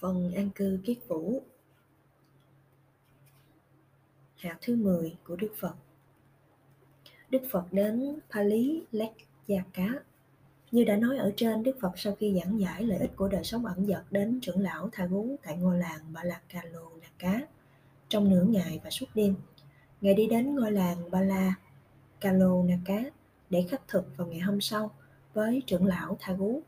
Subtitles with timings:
[0.00, 1.42] Phần an cư kiết vũ
[4.36, 5.74] Hạt thứ 10 của Đức Phật
[7.30, 8.82] Đức Phật đến Pali
[9.72, 9.88] cá
[10.70, 13.44] Như đã nói ở trên, Đức Phật sau khi giảng giải lợi ích của đời
[13.44, 17.40] sống ẩn dật đến trưởng lão Tha Gú tại ngôi làng Balakalo Naka
[18.08, 19.34] trong nửa ngày và suốt đêm.
[20.00, 23.10] Ngài đi đến ngôi làng Balakalo Naka
[23.50, 24.90] để khắc thực vào ngày hôm sau
[25.34, 26.62] với trưởng lão Tha Gú.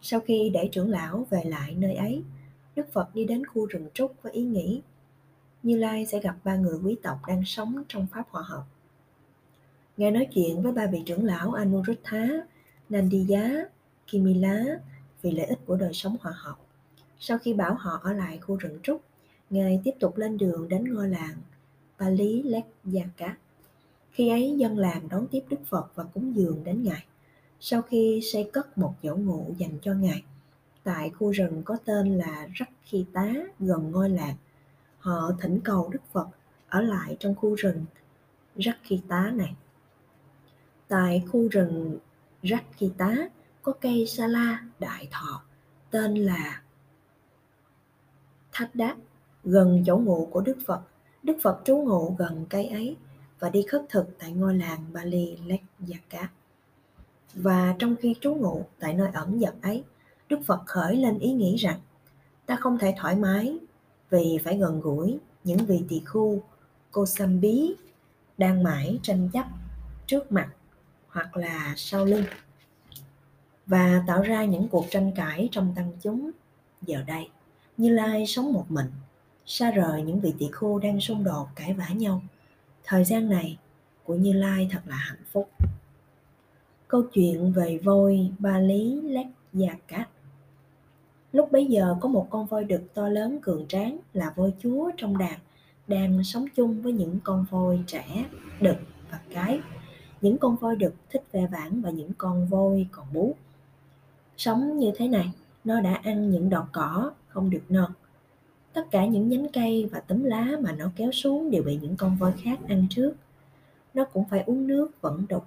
[0.00, 2.22] Sau khi để trưởng lão về lại nơi ấy,
[2.78, 4.80] Đức Phật đi đến khu rừng trúc với ý nghĩ
[5.62, 8.64] Như Lai sẽ gặp ba người quý tộc đang sống trong pháp hòa hợp.
[9.96, 12.28] Ngài nói chuyện với ba vị trưởng lão Anuruddha,
[12.88, 13.64] Nandiya,
[14.06, 14.64] Kimila
[15.22, 16.56] vì lợi ích của đời sống hòa hợp.
[17.18, 19.02] Sau khi bảo họ ở lại khu rừng trúc,
[19.50, 21.36] Ngài tiếp tục lên đường đến ngôi làng
[21.98, 23.30] Pali Lekjaka.
[24.10, 27.04] Khi ấy dân làng đón tiếp Đức Phật và cúng dường đến Ngài.
[27.60, 30.22] Sau khi xây cất một chỗ ngủ dành cho Ngài,
[30.88, 34.36] tại khu rừng có tên là Rắc Khi Tá gần ngôi làng.
[34.98, 36.28] Họ thỉnh cầu Đức Phật
[36.68, 37.84] ở lại trong khu rừng
[38.56, 39.54] Rắc Khi Tá này.
[40.88, 41.98] Tại khu rừng
[42.42, 43.16] Rắc Khi Tá
[43.62, 45.42] có cây sa la đại thọ
[45.90, 46.62] tên là
[48.52, 48.96] Thách Đát
[49.44, 50.80] gần chỗ ngụ của Đức Phật.
[51.22, 52.96] Đức Phật trú ngụ gần cây ấy
[53.38, 56.26] và đi khất thực tại ngôi làng Bali Lekjaka.
[57.34, 59.84] Và trong khi trú ngụ tại nơi ẩn dật ấy,
[60.28, 61.80] Đức Phật khởi lên ý nghĩ rằng,
[62.46, 63.58] ta không thể thoải mái
[64.10, 66.42] vì phải gần gũi những vị tỳ khu
[66.90, 67.74] cô sâm bí
[68.38, 69.46] đang mãi tranh chấp
[70.06, 70.48] trước mặt
[71.08, 72.24] hoặc là sau lưng
[73.66, 76.30] và tạo ra những cuộc tranh cãi trong tăng chúng
[76.82, 77.28] giờ đây.
[77.76, 78.86] Như lai sống một mình,
[79.46, 82.22] xa rời những vị tỳ khu đang xung đột cãi vã nhau.
[82.84, 83.58] Thời gian này
[84.04, 85.48] của như lai thật là hạnh phúc.
[86.88, 90.08] Câu chuyện về voi ba lý, lét, gia cát
[91.58, 95.18] bấy giờ có một con voi đực to lớn cường tráng là voi chúa trong
[95.18, 95.38] đàn
[95.86, 98.24] đang sống chung với những con voi trẻ,
[98.60, 98.76] đực
[99.10, 99.60] và cái.
[100.20, 103.34] Những con voi đực thích ve vãn và những con voi còn bú.
[104.36, 105.32] Sống như thế này,
[105.64, 107.90] nó đã ăn những đọt cỏ không được non.
[108.72, 111.96] Tất cả những nhánh cây và tấm lá mà nó kéo xuống đều bị những
[111.96, 113.12] con voi khác ăn trước.
[113.94, 115.44] Nó cũng phải uống nước vẫn đục.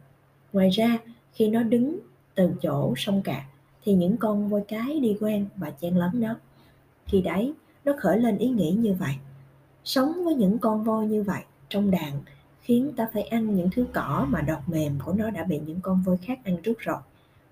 [0.54, 0.98] Ngoài ra,
[1.34, 2.00] khi nó đứng
[2.36, 3.44] từ chỗ sông cạn,
[3.84, 6.36] thì những con voi cái đi quen và chen lấn nó.
[7.06, 7.54] Khi đấy,
[7.86, 9.16] nó khởi lên ý nghĩ như vậy.
[9.84, 12.22] Sống với những con voi như vậy trong đàn
[12.62, 15.82] khiến ta phải ăn những thứ cỏ mà đọt mềm của nó đã bị những
[15.82, 16.98] con voi khác ăn trước rồi.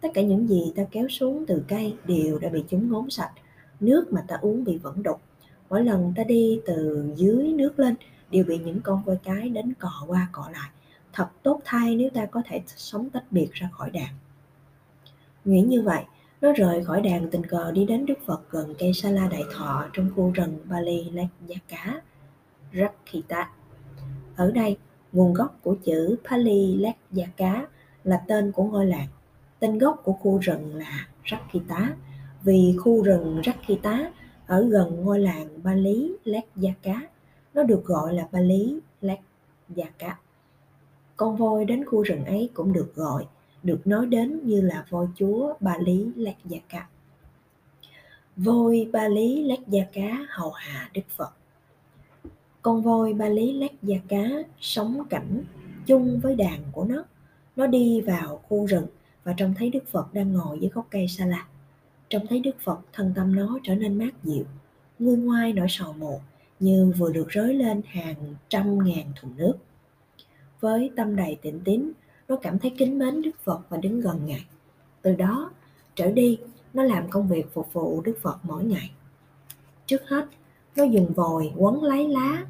[0.02, 3.32] Tất cả những gì ta kéo xuống từ cây đều đã bị chúng ngốn sạch.
[3.80, 5.22] Nước mà ta uống bị vẫn đục.
[5.70, 7.96] Mỗi lần ta đi từ dưới nước lên
[8.32, 10.70] đều bị những con voi cái đến cọ qua cọ lại.
[11.14, 14.14] Thật tốt thay nếu ta có thể sống tách biệt ra khỏi đàn.
[15.46, 16.04] Nghĩ như vậy,
[16.42, 19.44] nó rời khỏi đàn tình cờ đi đến Đức Phật gần cây sa la đại
[19.54, 22.00] thọ trong khu rừng Bali Lekjaka,
[22.74, 23.50] Rakhita.
[24.36, 24.78] Ở đây,
[25.12, 27.66] nguồn gốc của chữ Pali Lekjaka
[28.04, 29.08] là tên của ngôi làng.
[29.60, 31.96] Tên gốc của khu rừng là Rakhita
[32.44, 34.12] vì khu rừng Rakhita
[34.48, 37.00] ở gần ngôi làng Bali Lekjaka.
[37.54, 40.14] Nó được gọi là Bali Lekjaka.
[41.18, 43.26] Con voi đến khu rừng ấy cũng được gọi
[43.64, 46.88] được nói đến như là voi chúa Ba Lý Lạt Gia Cá.
[48.36, 51.32] Voi Ba Lý Lát Gia Cá hầu hạ Đức Phật.
[52.62, 55.44] Con voi Ba Lý Lát Gia Cá sống cảnh
[55.86, 57.04] chung với đàn của nó.
[57.56, 58.88] Nó đi vào khu rừng
[59.24, 61.48] và trông thấy Đức Phật đang ngồi dưới gốc cây sa la.
[62.10, 64.46] Trông thấy Đức Phật, thân tâm nó trở nên mát dịu,
[65.00, 66.22] nguôi ngoai nỗi sầu muộn
[66.60, 69.54] như vừa được rới lên hàng trăm ngàn thùng nước.
[70.60, 71.92] Với tâm đầy tịnh tín,
[72.30, 74.46] nó cảm thấy kính mến Đức Phật và đứng gần Ngài.
[75.02, 75.52] Từ đó
[75.96, 76.40] trở đi,
[76.74, 78.92] nó làm công việc phục vụ Đức Phật mỗi ngày.
[79.86, 80.26] Trước hết,
[80.76, 82.46] nó dùng vòi quấn lấy lá,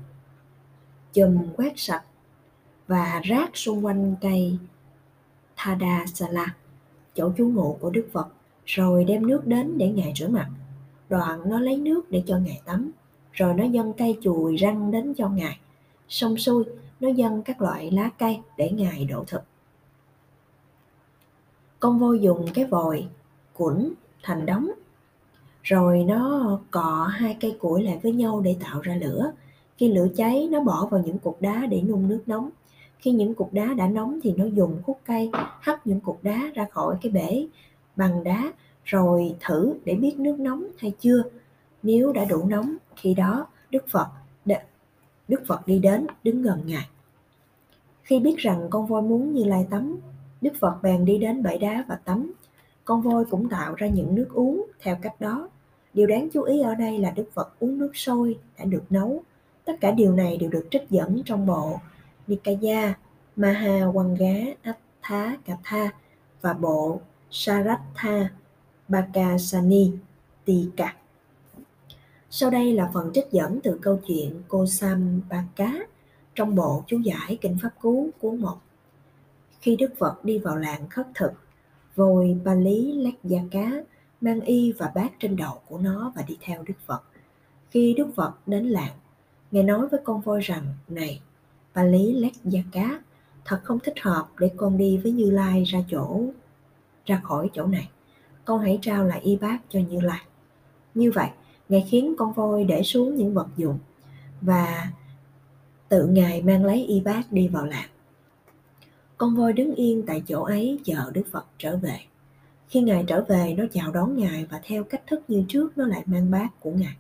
[1.13, 2.03] chùm quét sạch
[2.87, 4.57] và rác xung quanh cây
[5.55, 6.55] Thadasala,
[7.15, 8.27] chỗ trú ngụ của Đức Phật,
[8.65, 10.49] rồi đem nước đến để Ngài rửa mặt.
[11.09, 12.91] Đoạn nó lấy nước để cho Ngài tắm,
[13.31, 15.59] rồi nó dâng cây chùi răng đến cho Ngài.
[16.09, 16.63] Xong xuôi,
[16.99, 19.41] nó dâng các loại lá cây để Ngài đổ thực
[21.79, 23.07] con voi dùng cái vòi
[23.53, 23.93] cuộn
[24.23, 24.71] thành đống.
[25.63, 29.31] Rồi nó cọ hai cây củi lại với nhau để tạo ra lửa.
[29.77, 32.49] Khi lửa cháy, nó bỏ vào những cục đá để nung nước nóng.
[32.99, 35.31] Khi những cục đá đã nóng thì nó dùng khúc cây
[35.61, 37.47] hất những cục đá ra khỏi cái bể
[37.95, 38.51] bằng đá
[38.83, 41.23] rồi thử để biết nước nóng hay chưa.
[41.83, 44.07] Nếu đã đủ nóng, khi đó đức phật
[45.29, 46.87] đức phật đi đến, đứng gần ngài.
[48.03, 49.99] Khi biết rằng con voi muốn như lai tắm
[50.41, 52.33] Đức Phật bèn đi đến bãi đá và tắm.
[52.85, 55.49] Con voi cũng tạo ra những nước uống theo cách đó.
[55.93, 59.23] Điều đáng chú ý ở đây là Đức Phật uống nước sôi đã được nấu.
[59.65, 61.79] Tất cả điều này đều được trích dẫn trong bộ
[62.27, 62.93] Nikaya
[63.35, 65.91] Maha Wanga Attha Katha
[66.41, 67.01] và bộ
[67.31, 68.29] Saratha
[68.87, 69.91] Bakasani
[70.45, 70.95] Tika.
[72.29, 74.65] Sau đây là phần trích dẫn từ câu chuyện Cô
[75.29, 75.73] Baka
[76.35, 78.57] trong bộ chú giải Kinh Pháp Cú cuốn 1.
[79.59, 81.31] Khi Đức Phật đi vào làng khất thực,
[81.95, 83.71] vôi lý lách da cá,
[84.21, 87.03] mang y và bát trên đầu của nó và đi theo Đức Phật.
[87.69, 88.93] Khi Đức Phật đến làng,
[89.51, 91.21] Ngài nói với con voi rằng, này,
[91.73, 92.99] Bali lách da cá,
[93.45, 96.23] thật không thích hợp để con đi với Như Lai ra chỗ,
[97.05, 97.89] ra khỏi chỗ này.
[98.45, 100.21] Con hãy trao lại y bát cho Như Lai.
[100.93, 101.29] Như vậy,
[101.69, 103.79] Ngài khiến con voi để xuống những vật dụng
[104.41, 104.91] và
[105.89, 107.89] tự Ngài mang lấy y bát đi vào làng.
[109.19, 111.99] Con voi đứng yên tại chỗ ấy chờ Đức Phật trở về.
[112.67, 115.85] Khi Ngài trở về, nó chào đón Ngài và theo cách thức như trước nó
[115.85, 116.95] lại mang bát của Ngài.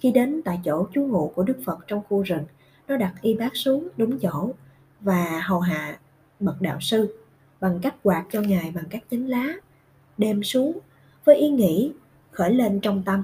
[0.00, 2.44] Khi đến tại chỗ trú ngụ của Đức Phật trong khu rừng,
[2.88, 4.50] nó đặt y bát xuống đúng chỗ
[5.00, 5.98] và hầu hạ
[6.40, 7.16] bậc đạo sư
[7.60, 9.46] bằng cách quạt cho Ngài bằng các nhánh lá,
[10.18, 10.78] đem xuống
[11.24, 11.92] với ý nghĩ
[12.30, 13.22] khởi lên trong tâm.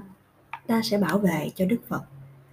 [0.67, 2.01] Ta sẽ bảo vệ cho Đức Phật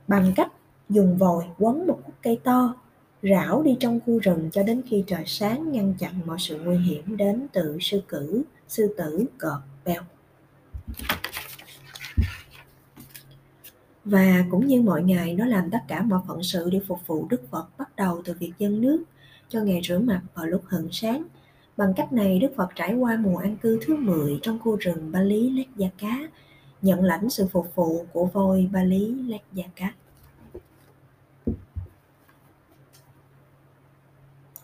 [0.08, 0.52] bằng cách
[0.88, 2.74] dùng vòi quấn một khúc cây to
[3.22, 6.76] rảo đi trong khu rừng cho đến khi trời sáng ngăn chặn mọi sự nguy
[6.76, 10.02] hiểm đến từ sư cử, sư tử, cọp, beo.
[14.04, 17.26] Và cũng như mọi ngày nó làm tất cả mọi phận sự để phục vụ
[17.30, 19.04] Đức Phật bắt đầu từ việc dân nước
[19.48, 21.24] cho ngày rửa mặt vào lúc hừng sáng.
[21.76, 25.12] Bằng cách này Đức Phật trải qua mùa an cư thứ 10 trong khu rừng
[25.12, 26.18] Ba Lý Lét Gia Cá,
[26.82, 29.92] nhận lãnh sự phục vụ của voi Ba Lý Lét Gia Cá.